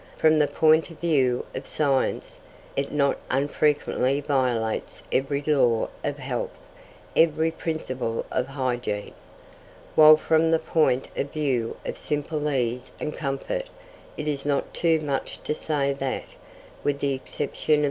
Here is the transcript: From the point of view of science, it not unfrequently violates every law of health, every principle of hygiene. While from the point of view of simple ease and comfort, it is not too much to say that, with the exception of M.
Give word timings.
From 0.17 0.39
the 0.39 0.47
point 0.47 0.89
of 0.89 0.97
view 0.99 1.45
of 1.53 1.67
science, 1.67 2.39
it 2.75 2.91
not 2.91 3.19
unfrequently 3.29 4.19
violates 4.19 5.03
every 5.11 5.43
law 5.43 5.89
of 6.03 6.17
health, 6.17 6.49
every 7.15 7.51
principle 7.51 8.25
of 8.31 8.47
hygiene. 8.47 9.13
While 9.93 10.15
from 10.15 10.49
the 10.49 10.57
point 10.57 11.07
of 11.15 11.31
view 11.31 11.77
of 11.85 11.99
simple 11.99 12.49
ease 12.49 12.91
and 12.99 13.13
comfort, 13.15 13.69
it 14.17 14.27
is 14.27 14.43
not 14.43 14.73
too 14.73 14.99
much 15.01 15.37
to 15.43 15.53
say 15.53 15.93
that, 15.93 16.25
with 16.83 16.97
the 16.97 17.13
exception 17.13 17.73
of 17.75 17.79
M. 17.79 17.79